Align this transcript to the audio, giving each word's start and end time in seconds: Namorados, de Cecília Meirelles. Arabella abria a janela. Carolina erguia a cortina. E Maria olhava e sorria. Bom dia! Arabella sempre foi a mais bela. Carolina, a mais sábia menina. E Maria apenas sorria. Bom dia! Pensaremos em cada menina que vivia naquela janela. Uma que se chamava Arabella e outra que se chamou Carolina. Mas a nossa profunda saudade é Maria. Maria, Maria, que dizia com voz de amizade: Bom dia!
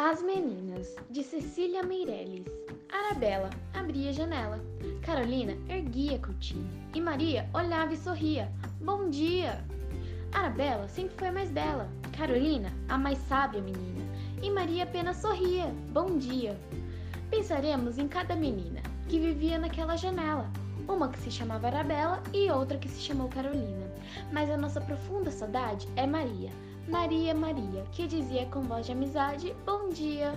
Namorados, 0.00 0.96
de 1.10 1.22
Cecília 1.22 1.82
Meirelles. 1.82 2.46
Arabella 2.90 3.50
abria 3.74 4.08
a 4.08 4.12
janela. 4.14 4.58
Carolina 5.02 5.54
erguia 5.68 6.16
a 6.16 6.18
cortina. 6.18 6.66
E 6.94 7.00
Maria 7.02 7.46
olhava 7.52 7.92
e 7.92 7.98
sorria. 7.98 8.50
Bom 8.80 9.10
dia! 9.10 9.62
Arabella 10.32 10.88
sempre 10.88 11.14
foi 11.18 11.28
a 11.28 11.32
mais 11.32 11.50
bela. 11.50 11.86
Carolina, 12.16 12.72
a 12.88 12.96
mais 12.96 13.18
sábia 13.28 13.60
menina. 13.60 14.02
E 14.42 14.48
Maria 14.48 14.84
apenas 14.84 15.18
sorria. 15.18 15.66
Bom 15.92 16.16
dia! 16.16 16.58
Pensaremos 17.30 17.98
em 17.98 18.08
cada 18.08 18.34
menina 18.34 18.80
que 19.06 19.20
vivia 19.20 19.58
naquela 19.58 19.96
janela. 19.96 20.50
Uma 20.88 21.10
que 21.10 21.18
se 21.18 21.30
chamava 21.30 21.66
Arabella 21.66 22.22
e 22.32 22.50
outra 22.50 22.78
que 22.78 22.88
se 22.88 23.02
chamou 23.02 23.28
Carolina. 23.28 23.86
Mas 24.32 24.48
a 24.48 24.56
nossa 24.56 24.80
profunda 24.80 25.30
saudade 25.30 25.86
é 25.94 26.06
Maria. 26.06 26.50
Maria, 26.90 27.32
Maria, 27.32 27.84
que 27.92 28.06
dizia 28.06 28.46
com 28.46 28.62
voz 28.62 28.84
de 28.84 28.92
amizade: 28.92 29.54
Bom 29.64 29.90
dia! 29.90 30.34